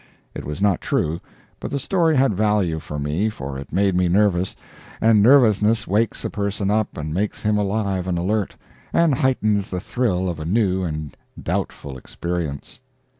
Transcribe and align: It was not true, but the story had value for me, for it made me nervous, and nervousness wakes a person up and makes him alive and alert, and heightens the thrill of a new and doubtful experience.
It 0.33 0.45
was 0.45 0.63
not 0.63 0.81
true, 0.81 1.19
but 1.59 1.69
the 1.69 1.77
story 1.77 2.15
had 2.15 2.33
value 2.33 2.79
for 2.79 2.97
me, 2.97 3.29
for 3.29 3.59
it 3.59 3.71
made 3.71 3.93
me 3.93 4.07
nervous, 4.07 4.55
and 4.99 5.21
nervousness 5.21 5.85
wakes 5.87 6.25
a 6.25 6.29
person 6.31 6.71
up 6.71 6.97
and 6.97 7.13
makes 7.13 7.43
him 7.43 7.55
alive 7.59 8.07
and 8.07 8.17
alert, 8.17 8.57
and 8.91 9.13
heightens 9.13 9.69
the 9.69 9.79
thrill 9.79 10.27
of 10.27 10.39
a 10.39 10.43
new 10.45 10.81
and 10.83 11.15
doubtful 11.39 11.99
experience. 11.99 12.79